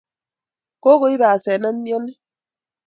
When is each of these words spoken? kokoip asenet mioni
kokoip 0.83 1.21
asenet 1.31 1.75
mioni 1.83 2.11